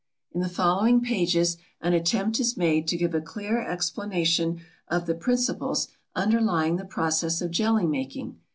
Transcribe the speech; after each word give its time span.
In 0.31 0.41
the 0.41 0.49
following 0.49 1.01
pages 1.01 1.57
an 1.79 1.93
attempt 1.93 2.39
is 2.39 2.57
made 2.57 2.87
to 2.87 2.97
give 2.97 3.13
a 3.13 3.21
clear 3.21 3.61
explanation 3.61 4.59
of 4.87 5.05
the 5.05 5.13
principles 5.13 5.89
underlying 6.15 6.77
the 6.77 6.85
process 6.85 7.39
of 7.39 7.51
jelly 7.51 7.85
making. 7.85 8.39